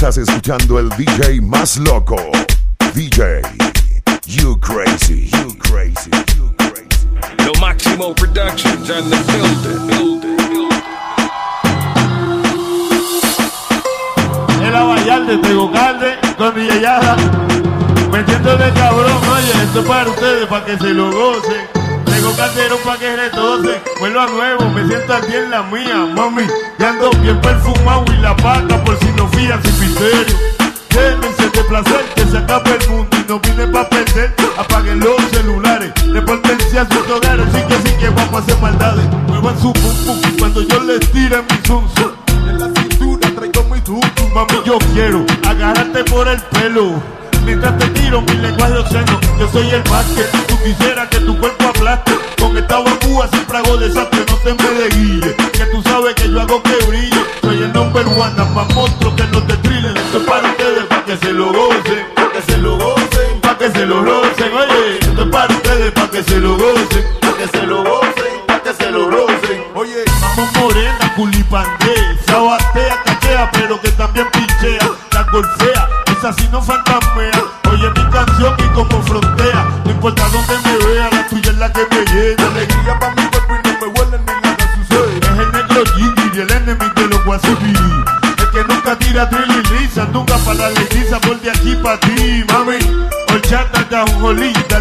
[0.00, 2.14] Estás escuchando el DJ más loco.
[2.94, 3.42] DJ,
[4.26, 7.44] you crazy, you crazy, you crazy.
[7.44, 10.82] Lo Máximo Productions and the building, building, building.
[14.62, 17.16] El Abayalde, Tegocalde, con DJ Yada.
[18.12, 21.88] Metiéndole cabrón, oye, esto es para ustedes, para que se lo gocen.
[22.18, 26.42] Tengo calderón pa' que retose, vuelvo a nuevo, me siento aquí en la mía, mami.
[26.76, 30.36] Y ando bien perfumado y la paca por si no fían sin misterio.
[30.90, 34.34] Llévense de placer que se acabe el mundo y no vine pa' perder.
[34.56, 39.04] Apaguen los celulares, repórtense a sus hogares, sí que sí que vamos a hacer maldades.
[39.28, 41.84] Muevan su pum pum cuando yo les tire mi zum.
[42.48, 44.00] En la cintura traigo mi tum
[44.34, 47.00] mami yo quiero agarrarte por el pelo.
[47.44, 51.38] Mientras te tiro mi lenguaje obsceno, yo soy el más que tú quisieras que tu
[51.38, 52.12] cuerpo aplaste.
[52.38, 55.36] Con esta bambúa siempre hago desastre, no te me de guille.
[55.52, 57.24] Que tú sabes que yo hago que brille.
[57.42, 59.77] Soy el number one, más monstruo que no te trillen.
[60.08, 63.58] Esto es para ustedes, para que se lo gocen, para que se lo gocen, para
[63.58, 64.27] que se lo rocen.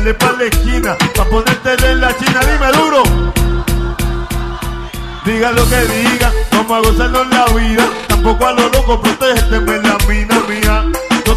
[0.08, 3.04] Dale pa' la esquina, pa' ponerte en la china, dime duro.
[5.26, 7.86] Diga lo que diga, vamos a gozarnos la vida.
[8.08, 10.86] Tampoco a lo loco, protégete, me la mina mía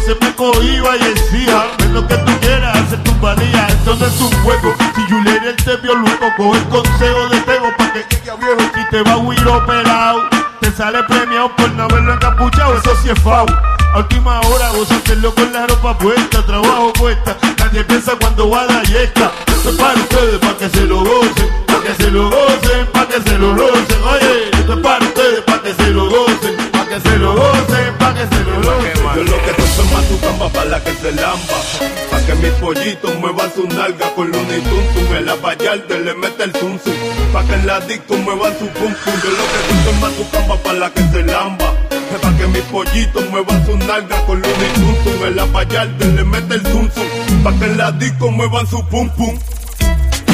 [0.05, 4.19] se me cohiba y decía, menos que tú quieras hacer tu valía, esto no es
[4.19, 4.73] un juego.
[4.95, 8.61] Si Julián te vio luego, coge el consejo de Tego pa' que llegue a viejo
[8.79, 10.29] y te va a huir operado.
[10.59, 13.45] Te sale premiado por no haberlo encapuchado, eso sí es fau.
[13.93, 17.37] A última hora hacerlo con la ropa puesta, trabajo puesta.
[17.71, 19.31] Nadie piensa cuando va a la yesca.
[19.47, 23.07] Esto es para ustedes, para que se lo gocen, para que se lo gocen, para
[23.07, 24.03] que se lo gocen.
[24.11, 27.97] Oye, esto es para ustedes, para que se lo gocen, para que se lo gocen,
[27.97, 29.03] para que se lo gocen.
[29.15, 29.53] Yo lo que
[30.09, 31.55] tu camba para la que se lamba.
[32.11, 35.15] Pa' que mis pollitos muevan su nalga con Looney Tuntun.
[35.15, 36.77] En la vallarde le mete el zum
[37.31, 38.93] Pa' que en la disco muevan su pum.
[39.23, 41.90] Yo lo que tú más tu camba para la que se lamba.
[42.19, 45.27] Pa' que mis pollitos muevan su nalga con Looney Tuntun.
[45.27, 46.89] En la vallarde le mete el zum
[47.43, 49.37] Pa' que en la disco muevan su pum pum.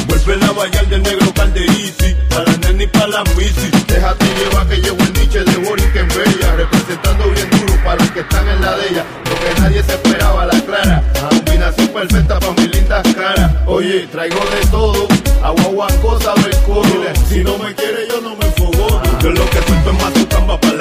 [0.08, 4.68] Vuelve la vallar del negro Easy Para la nena y para la misi Déjate llevar
[4.68, 8.20] que llevo el niche de Boris que en bella Representando bien duro para los que
[8.22, 9.06] están en la de ella.
[9.26, 11.04] Lo que nadie se esperaba, la clara.
[11.30, 15.08] Combinación perfecta para mi linda cara Oye, traigo de todo
[15.44, 18.47] Agua, cosa del coro Si no me quiere yo no me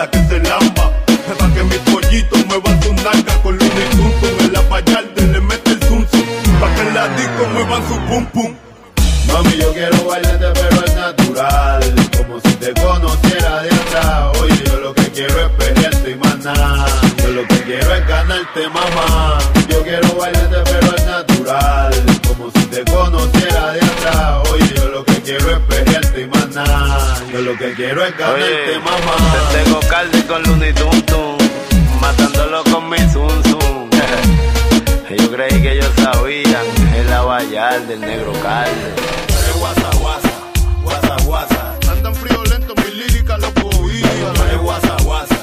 [0.06, 0.92] para que se lamba.
[1.38, 5.40] Para que mis pollitos muevan su nalga con luna y tum En la payarde le
[5.40, 8.56] mete el zum Pa' que en la disco muevan su pum pum.
[9.32, 11.94] Mami, yo quiero bailarte pero es natural.
[12.16, 14.38] Como si te conociera de atrás.
[14.40, 16.36] Oye, yo lo que quiero es pelearte y más
[17.22, 19.38] Yo lo que quiero es ganarte, mamá.
[19.68, 21.05] Yo quiero bailarte pero es
[27.40, 29.16] lo que quiero es ganarte, mamá
[29.52, 31.38] Te tengo calde con Looney Tum
[32.00, 33.90] Matándolo con mi zum zum
[35.18, 39.16] Yo creí que ellos sabían El abayal del negro calde
[39.58, 40.30] guasa, guasa,
[40.82, 41.78] guasa, guasa.
[41.90, 42.14] Andan
[42.50, 44.32] lento, mi lírica lo cogía.
[44.52, 45.36] Tú guasa, guasa,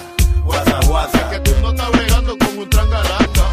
[0.44, 1.18] guasa, guasa.
[1.18, 3.46] Es que tú no estás bregando con un trangalanga.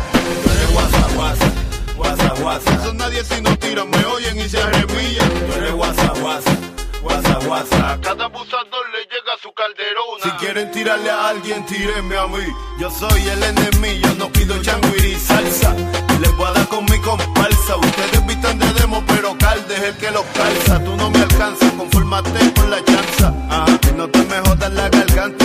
[0.44, 1.52] Eres guasa, guasa,
[1.96, 2.74] guasa, guasa.
[2.74, 5.28] Eso nadie si no tiran, me oyen y se arremillan.
[5.28, 6.59] Tú eres guasa, guasa.
[7.46, 7.92] Guasa.
[7.92, 10.24] A cada abusador le llega su calderona.
[10.24, 12.46] Si quieren tirarle a alguien, tírenme a mí.
[12.78, 15.74] Yo soy el enemigo, yo no pido changuiri salsa.
[16.20, 17.76] Les voy a dar con mi comparsa.
[17.76, 20.84] Ustedes vistan de demo, pero Calde es el que los calza.
[20.84, 23.34] Tú no me alcanzas, conformate con la chanza.
[23.48, 25.39] Ajá, no te me jodas la garganta.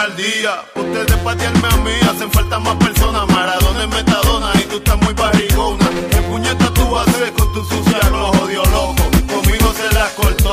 [0.00, 3.28] Ustedes patearme a mí hacen falta más personas.
[3.28, 5.90] Maradona es metadona y tú estás muy barrigona.
[6.10, 8.94] ¿Qué puñeta tú hacer con tu sucia rojo, Dios loco?
[9.30, 10.52] Conmigo se la cortó.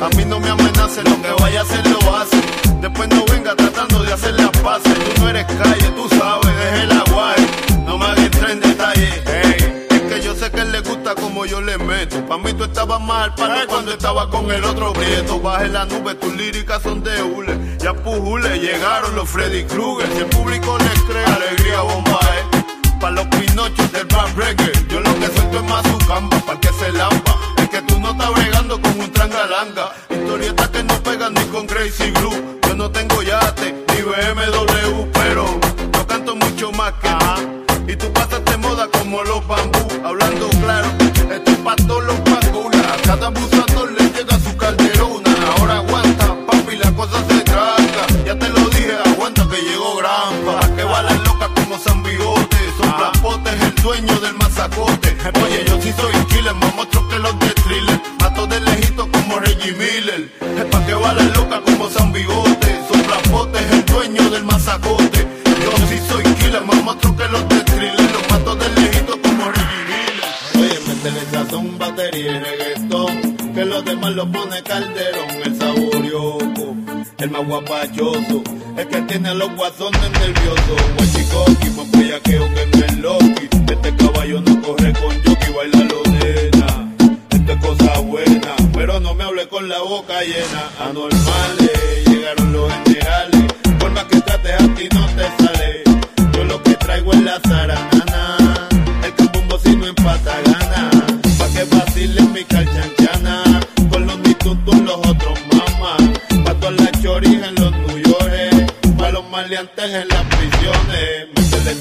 [0.00, 2.40] A mí no me amenace, lo que vaya a hacer lo hace.
[2.80, 4.94] Después no venga tratando de hacer las paces.
[4.94, 7.46] Tú no eres calle, tú sabes, deje el aguaje.
[7.84, 9.22] No me hagas entrar en detalle.
[9.26, 12.24] Ey, es que yo sé que él le gusta como yo le meto.
[12.28, 15.40] Pa' mí tú estabas mal para cuando estaba con el otro prieto.
[15.40, 17.73] Baje la nube, tus líricas son de hule.
[17.84, 20.10] Ya pujule, llegaron los Freddy Krueger.
[20.14, 22.64] Si el público les cree, alegría bomba, eh.
[22.98, 24.72] Pa' los pinochos del rap reggae.
[24.88, 27.38] Yo lo que suelto es más su camba, pa' que se lampa.
[27.58, 29.92] Es que tú no estás bregando con un trangalanga.
[30.08, 32.58] Historietas que no pegan ni con Crazy Glue.
[32.66, 35.44] Yo no tengo yate ni BMW, pero
[35.92, 37.53] yo canto mucho más que tú.
[54.34, 55.16] Del mazacote.
[55.42, 58.00] Oye, yo sí soy killer, más monstruo que los de thriller.
[58.20, 60.30] Mato de lejito como Reggie Miller.
[60.58, 62.80] Es pa' que balas loca como San Bigote.
[62.90, 65.26] Son plapotes, el dueño del mazacote.
[65.62, 68.12] Yo sí soy killer, más monstruo que los de thriller.
[68.12, 70.30] Los mato de lejito como Reggie Miller.
[70.56, 73.36] Oye, métele sazón, batería y reggaetón.
[73.54, 76.76] Que los demás lo pone calderón, el saborioco.
[77.18, 78.42] El más guapachoso,
[78.76, 80.82] el que tiene los guasones nerviosos.
[80.96, 83.06] Guachicoqui, más bellaqueo que en el
[83.68, 86.94] Este caballo no corre con jockey, baila lo nena.
[87.30, 90.62] Esto es cosa buena, pero no me hable con la boca llena.
[90.88, 93.52] Anormales, llegaron los generales.
[93.78, 95.82] Por más que trates a ti no te sale.
[96.32, 98.68] Yo lo que traigo es la zaranana.
[99.04, 100.90] El cambumbo si no empata gana.
[101.38, 103.60] Pa' que vacilen mi calchanchana.
[103.90, 106.20] Con los mitutos los otros mamás.
[106.44, 107.72] Pa' todas las choris en los
[108.08, 108.72] York.
[108.98, 111.28] Pa' los maleantes en las prisiones.
[111.34, 111.74] Métele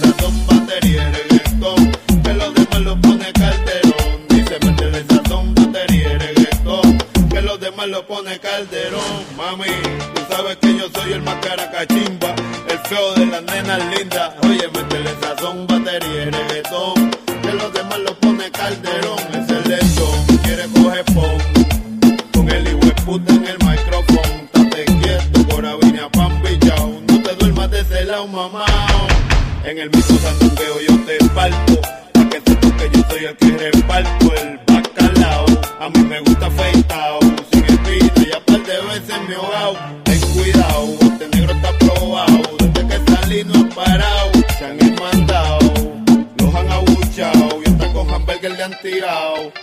[8.07, 9.25] pone calderón.
[9.37, 9.65] Mami,
[10.13, 12.35] tú sabes que yo soy el más caracachimba.
[12.69, 14.33] El feo de las nenas lindas.
[14.43, 17.11] Oye, métele sazón, batería y reggaetón.
[17.41, 19.19] Que los demás lo pone calderón.
[19.33, 21.37] Es el lechón, quiere coger pon.
[22.33, 24.49] Con el hijo puta en el micrófono.
[24.53, 27.01] Estate quieto, corabina, pan bichao.
[27.07, 28.65] No te duermas de ese lado, mamá.
[29.63, 30.52] En el mismo sandungueo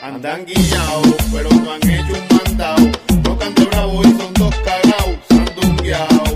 [0.02, 2.90] Andan guillados, pero no han hecho un mandado.
[3.22, 6.34] Tocan de bravo y son dos cagados, sandungueados,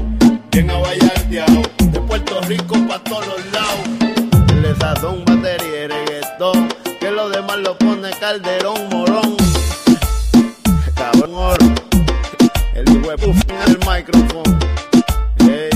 [0.50, 1.68] bien abayardeados.
[1.92, 4.54] De Puerto Rico pa' todos los lados.
[4.62, 6.68] Le sazón, batería y reggaetón.
[6.98, 9.36] Que lo demás lo pone calderón, morón.
[10.94, 11.66] Cabrón oro.
[12.74, 14.58] El puff en el micrófono.
[15.40, 15.70] Ey.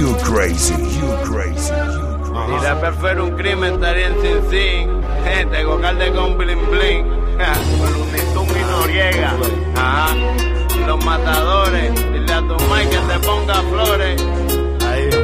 [0.00, 2.48] You crazy, you crazy, you crazy.
[2.48, 5.50] Si la fuera un crimen estaría en Sin Sin.
[5.50, 7.04] Tengo calde con bling bling.
[7.92, 9.32] Lunitun y Noriega.
[9.76, 10.16] Ajá.
[10.86, 11.94] Los matadores.
[12.12, 14.24] Dile a tu Mike que te ponga flores.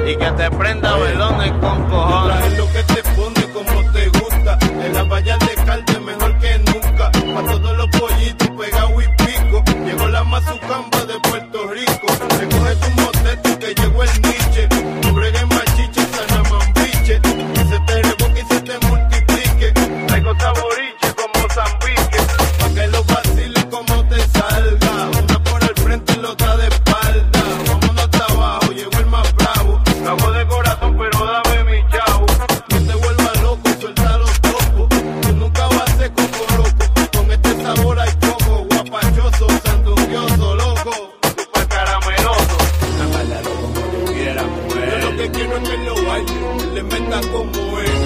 [0.06, 2.58] Y que te prenda velones con cojones.
[2.58, 4.58] Lo que te pone como te gusta.
[4.84, 5.38] En la valla
[46.16, 48.05] calle, le meta como es.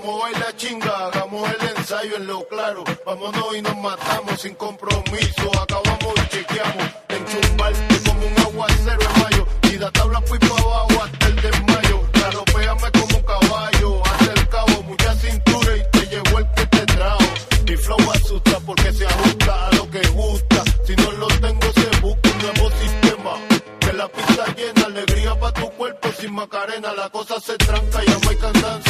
[0.00, 2.84] como baila chinga, hagamos el ensayo en lo claro.
[3.04, 6.86] Vámonos y nos matamos sin compromiso, acabamos y chequeamos.
[7.08, 11.36] De enchumbarte como un aguacero en mayo, y da tabla fui para abajo hasta el
[11.36, 12.00] desmayo.
[12.12, 14.02] Galopéame como un caballo,
[14.50, 14.82] cabo.
[14.82, 17.24] mucha cintura y te llevo el que te trajo.
[17.66, 22.00] Mi flow asusta porque se ajusta a lo que gusta, si no lo tengo se
[22.00, 23.32] busca un nuevo sistema.
[23.80, 28.08] Que la pista llena, alegría para tu cuerpo sin macarena, la cosa se tranca y
[28.08, 28.85] no hay cansancio.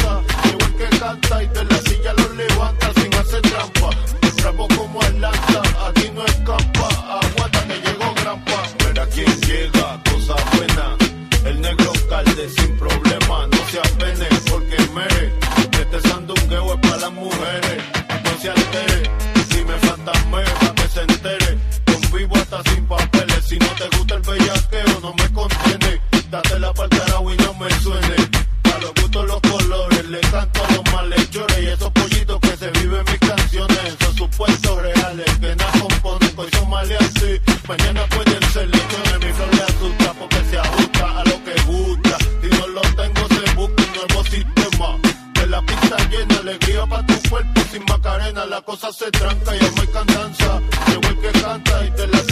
[1.21, 1.86] Take the de
[37.67, 38.81] Mañana pueden ser los
[39.19, 42.17] mi flow le asusta porque se ajusta a lo que gusta.
[42.41, 44.97] Si no lo tengo, se busca un nuevo sistema.
[45.33, 47.61] De la pista llena, alegría para tu cuerpo.
[47.69, 50.61] Sin macarena, la cosa se tranca y amo y cantanza.
[50.87, 52.26] Llegó el que canta y te la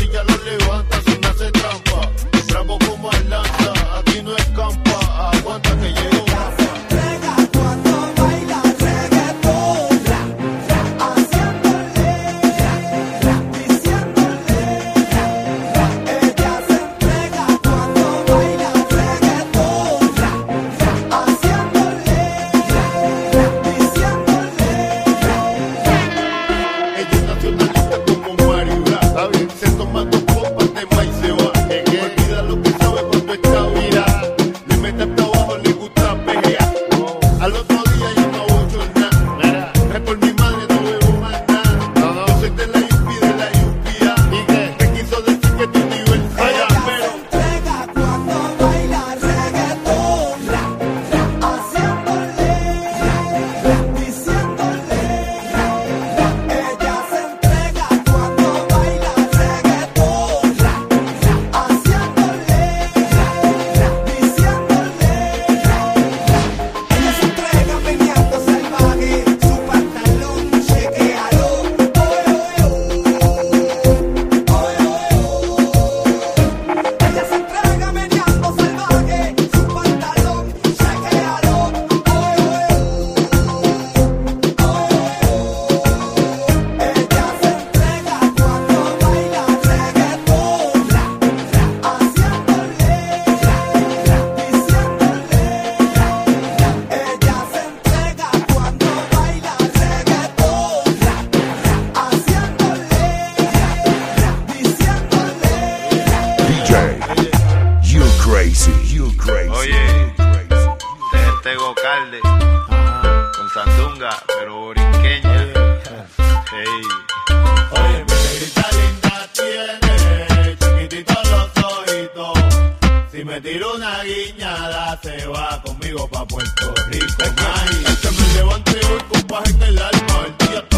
[123.55, 127.23] tiro una guiñada, se va conmigo pa' Puerto Rico.
[127.55, 130.74] Ay, se me levante hoy con paz en el alma, el día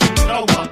[0.00, 0.71] It's over.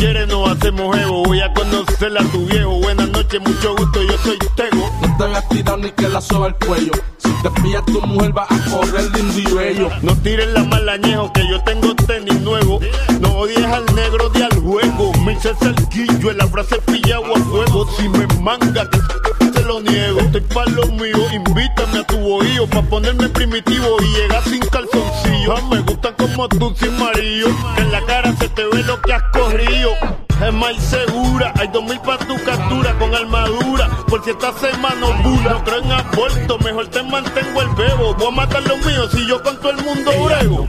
[0.00, 1.22] quieres nos hacemos ego.
[1.24, 2.70] Voy a conocerla a tu viejo.
[2.80, 4.90] Buenas noches, mucho gusto, yo soy Tego.
[5.02, 6.92] No te hagas tirar ni que la soba el cuello.
[7.18, 9.90] Si te pillas tu mujer va a correr lindo y bello.
[10.02, 12.80] No tires la mala añejo que yo tengo tenis nuevo.
[13.20, 15.12] No odies al negro de al juego.
[15.24, 17.86] Me hice el guillo en la frase pillado a fuego.
[17.96, 20.20] Si me manga que lo niego.
[20.20, 21.20] Estoy pa' lo mío.
[21.32, 25.54] Invítame a tu bohío pa' ponerme primitivo y llegar sin calzoncillo.
[25.70, 27.48] Me gusta como tú sin marido.
[27.76, 29.90] En la cara se te ve lo que has corrido.
[30.44, 33.88] Es más segura, hay dos mil pa' tu captura con armadura.
[34.08, 35.08] Por si estás en mano
[35.44, 38.14] no creo en aborto, mejor te mantengo el bebo.
[38.14, 40.66] Voy a matar los míos si yo con todo el mundo brego.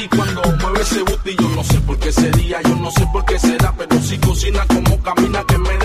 [0.00, 3.24] Y cuando mueve ese booty, yo no sé por qué sería, yo no sé por
[3.24, 5.77] qué será, pero si cocina como camina que me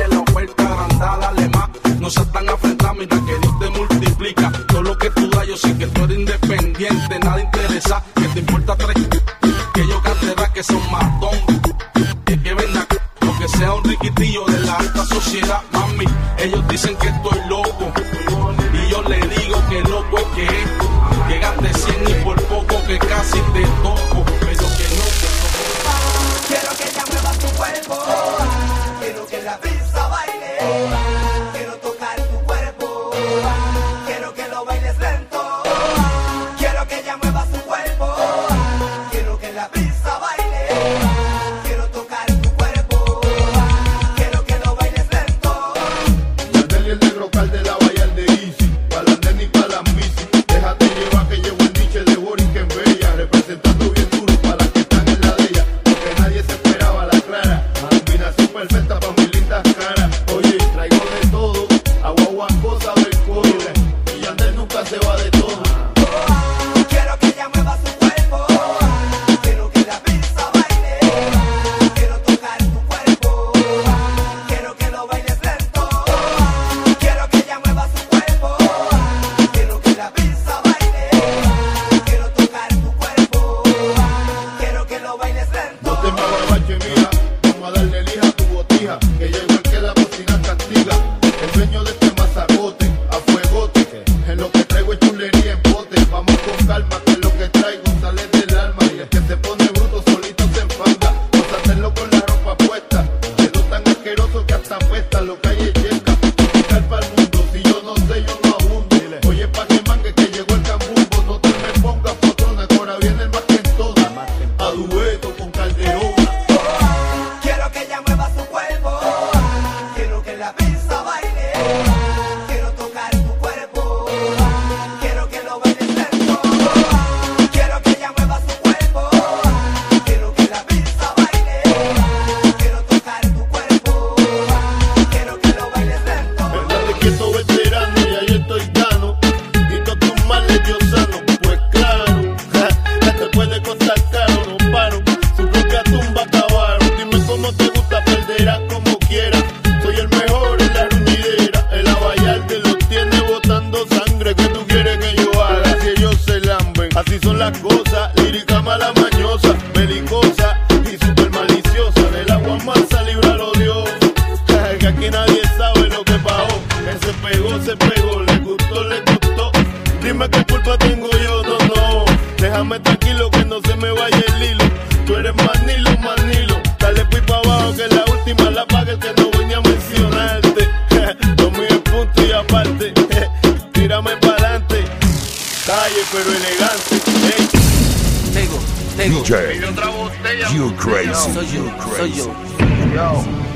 [62.64, 64.18] esposa del.
[64.18, 65.63] Y Yandel nunca se va de todo.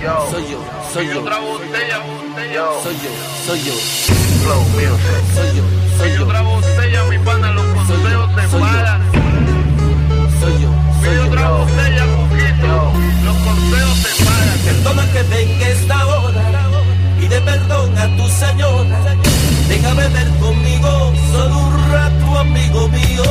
[0.01, 0.27] Yo, yo.
[0.31, 0.59] soy yo,
[0.93, 2.53] soy yo, Otra botella, botella.
[2.53, 3.09] Yo, soy yo,
[3.45, 3.73] soy yo,
[4.43, 5.23] flow music.
[5.35, 5.63] soy yo,
[5.97, 8.11] soy Pide yo, otra botella, mi pana, los consejos
[8.51, 8.59] yo.
[8.59, 9.01] paran.
[10.39, 11.25] soy yo, soy Pide yo.
[11.27, 12.91] otra botella, poquito.
[13.25, 14.59] Los consejos se pagan.
[14.65, 16.43] Perdona que venga esta hora
[17.21, 19.15] y de perdón a tu señora.
[19.67, 23.23] Déjame ver conmigo solo un rato, amigo mío.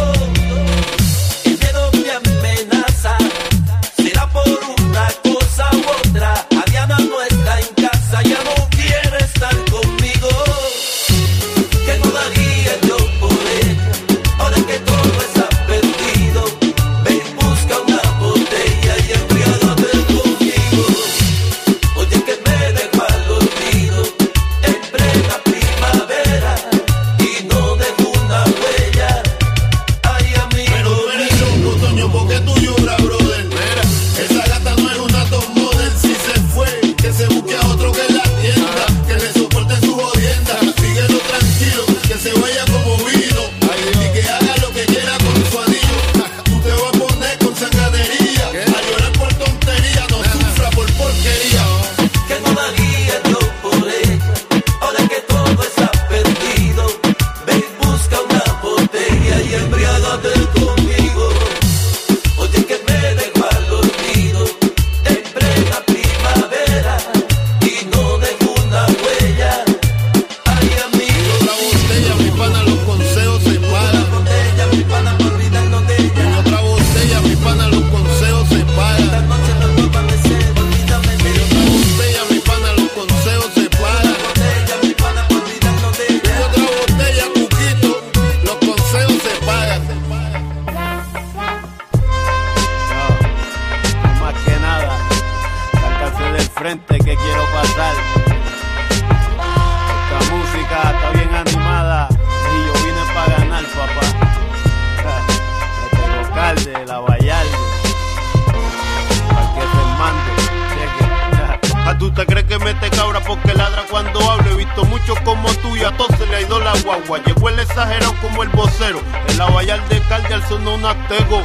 [111.87, 114.51] ¿A tú te crees que mete cabra porque ladra cuando hablo?
[114.51, 117.21] He visto muchos como tú y a todos se le ha ido la guagua.
[117.25, 119.01] Llegó el exagerado como el vocero.
[119.29, 121.45] En la vallar de Calde al sonó un atego.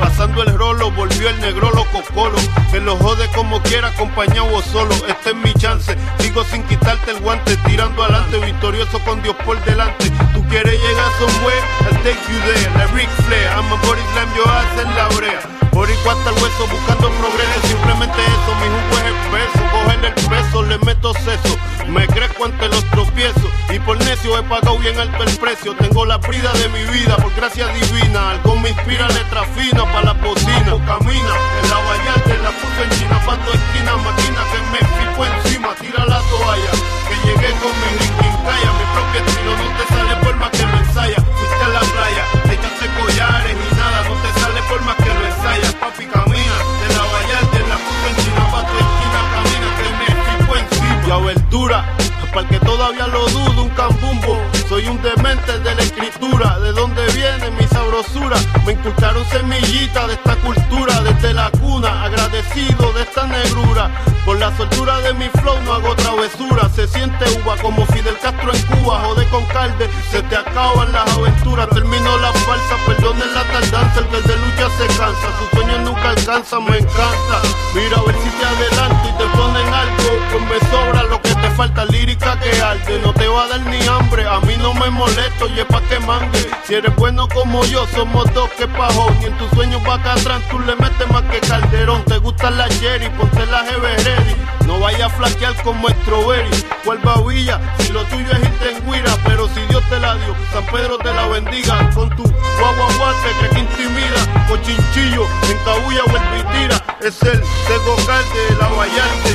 [0.00, 2.36] Pasando el rolo, volvió el negro loco colo.
[2.72, 4.92] Que lo jode como quiera, acompañado o solo.
[5.06, 5.96] Este es mi chance.
[6.18, 10.10] Sigo sin quitarte el guante, tirando adelante, victorioso con Dios por delante.
[10.34, 12.70] Tú quieres llegar somewhere, I'll take you there.
[12.76, 15.55] La Ric Flair, I'm a body slam, yo hace en la brea.
[15.76, 20.62] Boricua hasta el hueso buscando progreso, simplemente eso, mi jugo es espeso, cogerle el peso,
[20.62, 23.50] le meto seso, me crezco ante los tropiezos.
[23.68, 27.18] Y por necio he pagado bien alto el precio, tengo la brida de mi vida
[27.18, 32.38] por gracia divina, algo me inspira letra fina para la bocina, camina, en la vallarte
[32.40, 36.72] la puso en China, pato esquina, máquina que me fico encima, tira la toalla,
[37.04, 40.64] que llegué con mi Linkin Kaya, mi propio estilo, no te sale por más que
[40.64, 44.96] lo ensaya, fuiste a la playa, echaste collares y nada, no te sale por más
[44.96, 45.05] que
[45.46, 49.86] ensayas, papi camina, de la vallarte la puso en China, pa' tu esquina, camina que
[49.98, 51.06] me fico encima.
[51.06, 51.96] Y a verdura,
[52.34, 57.06] para que todavía lo dudo, un cambumbo, soy un demente de la escritura, de dónde
[57.12, 63.26] viene mi sabrosura, me inculcaron semillita de esta cultura, desde la cuna, agradecido de esta
[63.26, 63.90] negrura,
[64.24, 68.52] por la soltura de mi flow no hago travesura, se siente uva como Fidel Castro
[68.52, 73.44] en Cuba, jode con calde, se te acaban las aventuras, termino la falsa, perdonen la
[73.44, 77.36] tardanza, el que de lucha se cansa, sus sueños nunca alcanzan, me encanta,
[77.74, 81.34] mira a ver si te adelanto y te ponen algo, pues me sobra lo que
[81.34, 84.74] te falta, lírica que arde, no te va a dar ni hambre, a mí no
[84.74, 88.66] me molesto y es pa' que mangue, si eres bueno como yo, somos dos que
[88.66, 92.58] pajón, y en tus sueños va atrás tú le metes más que Calderón, te gustan
[92.58, 98.02] las Jerry, ponte Ever ready, no vaya a flaquear como Strawberry, cual babilla, si lo
[98.04, 101.26] tuyo es irte en guira, pero si Dios te la dio, San Pedro te la
[101.26, 106.82] bendiga, con tu guagua guate que que intimida, con chinchillo, en cabulla o en vitira,
[107.00, 109.32] es el Tego Calde, la Vallarte,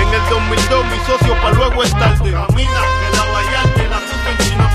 [0.00, 4.28] en el 2002 mi socio pa' luego es tarde, camina, que la Vallarte, la puso
[4.30, 4.70] en China,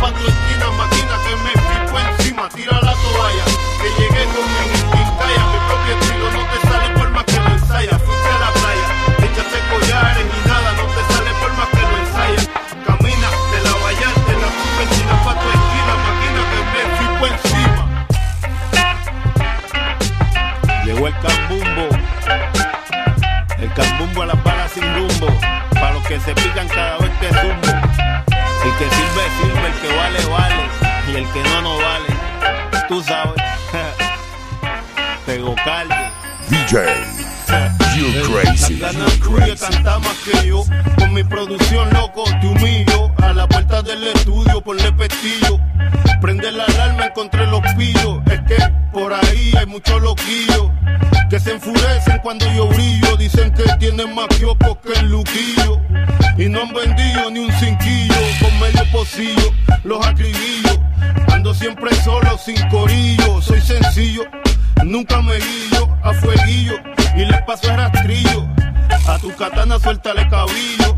[67.48, 68.46] paso el rastrillo.
[69.08, 70.98] A tu katana suéltale cabillo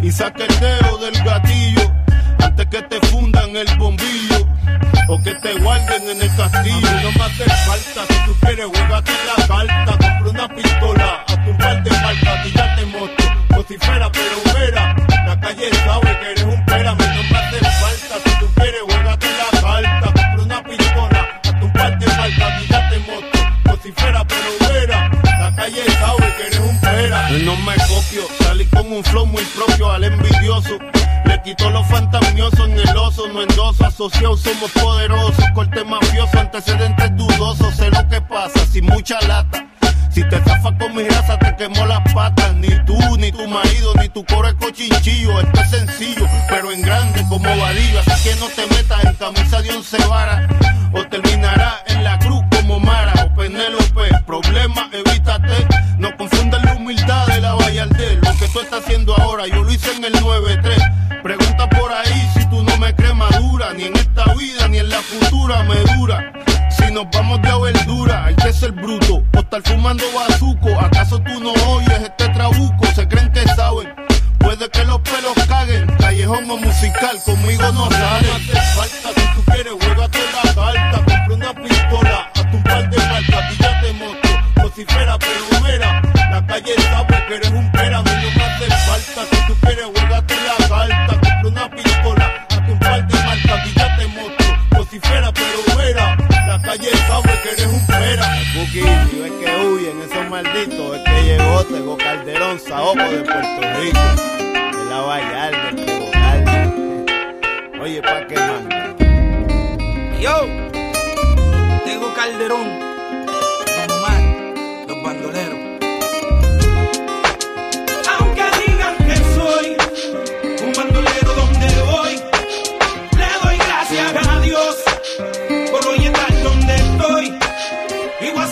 [0.00, 1.92] y saca el dedo del gatillo
[2.42, 4.46] antes que te fundan el bombillo
[5.08, 6.88] o que te guarden en el castillo.
[6.88, 8.09] A no me hace falta
[69.62, 70.39] fumando bazuco.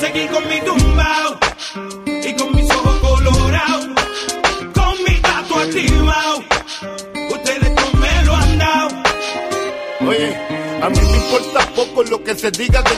[0.09, 1.39] Seguir con mi tumbao
[2.29, 3.87] y con mis ojos colorados,
[4.75, 6.45] con mi tatu activado.
[7.31, 8.89] Ustedes no me lo han dado.
[10.09, 10.35] Oye,
[10.83, 12.95] a mí me importa poco lo que se diga que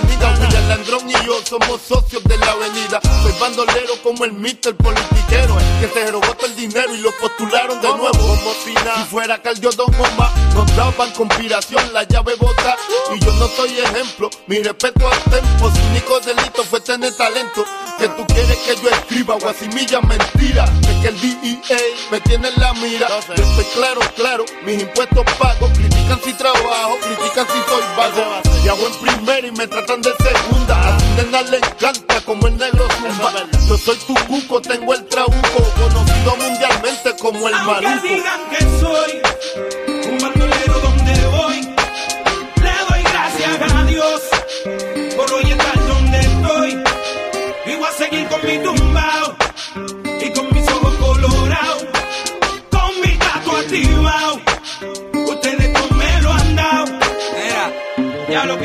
[0.71, 3.01] William Landrón y yo somos socios de la avenida.
[3.23, 5.57] Soy bandolero como el mister politiquero.
[5.81, 8.13] Que se robó todo el dinero y lo postularon de nuevo.
[8.13, 9.05] Como si nada.
[9.07, 12.77] Fuera Cardio Don Omar, nos daban conspiración, la llave bota.
[13.15, 14.31] Y yo no soy ejemplo.
[14.47, 15.71] Mi respeto al tempo.
[15.71, 17.65] Su único delito fue tener talento.
[17.99, 20.65] Que tú quieres que yo escriba guasimilla mentira.
[20.83, 21.79] Es que el DEA
[22.11, 23.09] me tiene en la mira.
[23.09, 24.45] Yo estoy claro, claro.
[24.65, 25.69] Mis impuestos pago.
[25.75, 28.50] Critican si trabajo, critican si soy vago.
[28.63, 30.89] Y hago en primera y me tratan de segunda.
[30.89, 33.33] A nena le encanta como el negro zumba.
[33.69, 35.63] Yo soy tu cuco, tengo el trabuco.
[35.79, 37.91] Conocido mundialmente como el maluco.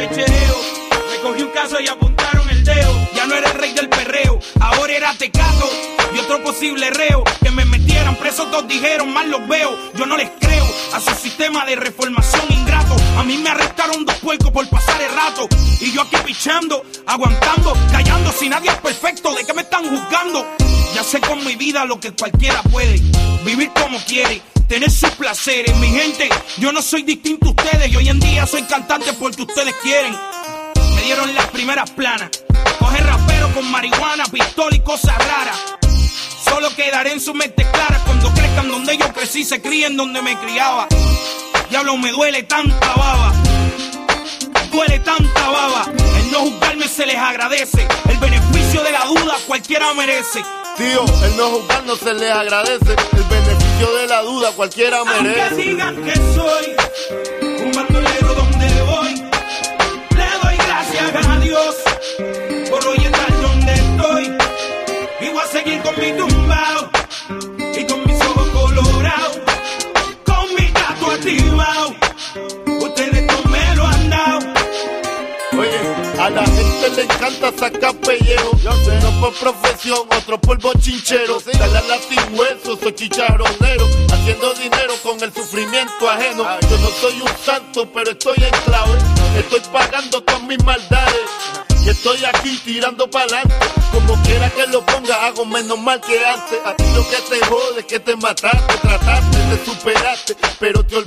[0.07, 3.09] Me cogí un caso y apuntaron el dedo.
[3.15, 5.67] Ya no era el rey del perreo, ahora era tecato.
[6.13, 9.75] Y otro posible reo que me metieran preso, todos dijeron, mal los veo.
[9.95, 10.63] Yo no les creo
[10.93, 12.95] a su sistema de reformación ingrato.
[13.17, 15.47] A mí me arrestaron dos puercos por pasar el rato.
[15.81, 18.31] Y yo aquí pichando, aguantando, callando.
[18.31, 20.45] Si nadie es perfecto, ¿de qué me están juzgando?
[20.93, 23.01] Ya sé con mi vida lo que cualquiera puede.
[23.43, 25.75] Vivir como quiere tener sus placeres.
[25.77, 29.43] Mi gente, yo no soy distinto a ustedes y hoy en día soy cantante porque
[29.43, 30.15] ustedes quieren.
[30.95, 32.29] Me dieron las primeras planas.
[32.79, 35.57] Coger rapero con marihuana, pistola y cosas raras.
[36.43, 40.37] Solo quedaré en su mente clara cuando crezcan donde yo crecí, se críen donde me
[40.39, 40.87] criaba.
[41.69, 43.33] Diablo, me duele tanta baba.
[44.71, 45.85] Duele tanta baba.
[46.17, 47.87] El no juzgarme se les agradece.
[48.09, 50.43] El beneficio de la duda cualquiera merece.
[50.77, 52.95] Tío, el no juzgar no se les agradece.
[53.15, 55.55] El beneficio de la duda cualquiera merece.
[79.39, 81.39] Profesión, otro por bochinchero.
[81.39, 83.87] Dale a la sin hueso, soy chicharronero.
[84.11, 86.43] Haciendo dinero con el sufrimiento ajeno.
[86.61, 88.97] Yo no soy un santo, pero estoy en clave.
[89.37, 91.29] Estoy pagando con mis maldades.
[91.85, 93.55] Y estoy aquí tirando para adelante.
[93.91, 96.59] Como quiera que lo ponga, hago menos mal que antes.
[96.65, 101.04] A ti lo que te jode que te mataste, trataste, te superaste, pero te olvidaste.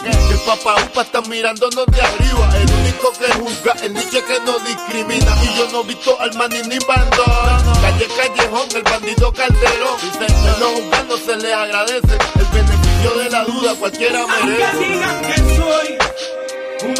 [0.00, 2.48] El papá upa está mirándonos de arriba.
[2.56, 5.36] El único que juzga, el nicho que no discrimina.
[5.44, 7.74] Y yo no he visto al maní ni bandón.
[7.82, 9.96] Calle Callejón, el bandido Calderón.
[10.00, 12.18] Dicen, no juzgando se le agradece.
[12.36, 14.78] El beneficio de la duda cualquiera Aunque merece.
[14.78, 15.98] digan que soy
[16.88, 16.94] un